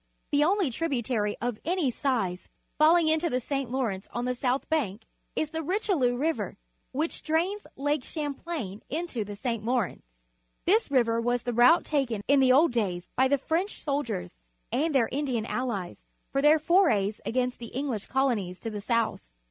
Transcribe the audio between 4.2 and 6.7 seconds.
the south bank is the Richelieu River,